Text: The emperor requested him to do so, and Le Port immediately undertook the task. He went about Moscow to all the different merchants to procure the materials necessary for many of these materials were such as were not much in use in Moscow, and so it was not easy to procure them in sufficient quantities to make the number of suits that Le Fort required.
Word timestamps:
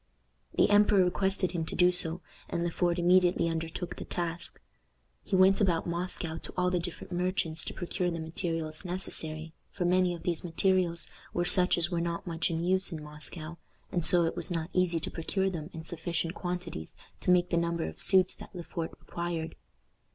The 0.55 0.71
emperor 0.71 1.03
requested 1.03 1.51
him 1.51 1.63
to 1.65 1.75
do 1.75 1.91
so, 1.91 2.21
and 2.49 2.63
Le 2.63 2.71
Port 2.71 2.97
immediately 2.97 3.47
undertook 3.47 3.95
the 3.97 4.03
task. 4.03 4.59
He 5.23 5.35
went 5.35 5.61
about 5.61 5.85
Moscow 5.85 6.39
to 6.39 6.51
all 6.57 6.71
the 6.71 6.79
different 6.79 7.11
merchants 7.13 7.63
to 7.65 7.73
procure 7.75 8.09
the 8.09 8.17
materials 8.19 8.83
necessary 8.83 9.53
for 9.71 9.85
many 9.85 10.15
of 10.15 10.23
these 10.23 10.43
materials 10.43 11.07
were 11.35 11.45
such 11.45 11.77
as 11.77 11.91
were 11.91 12.01
not 12.01 12.25
much 12.25 12.49
in 12.49 12.63
use 12.63 12.91
in 12.91 13.03
Moscow, 13.03 13.59
and 13.91 14.03
so 14.03 14.23
it 14.23 14.35
was 14.35 14.49
not 14.49 14.71
easy 14.73 14.99
to 14.99 15.11
procure 15.11 15.51
them 15.51 15.69
in 15.71 15.83
sufficient 15.83 16.33
quantities 16.33 16.97
to 17.19 17.29
make 17.29 17.51
the 17.51 17.55
number 17.57 17.83
of 17.87 18.01
suits 18.01 18.33
that 18.33 18.55
Le 18.55 18.63
Fort 18.63 18.89
required. 18.99 19.55